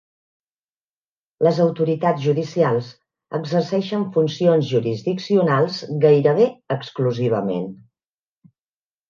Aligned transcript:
Les 1.47 1.59
autoritats 1.65 2.23
judicials 2.27 2.87
exerceixen 3.41 4.07
funcions 4.17 4.71
jurisdiccionals 4.71 5.79
gairebé 6.07 6.49
exclusivament. 6.79 7.71